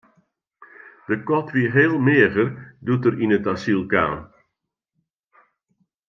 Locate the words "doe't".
2.85-3.05